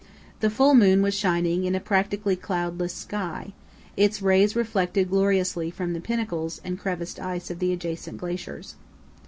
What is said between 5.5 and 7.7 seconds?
from the pinnacles and crevassed ice of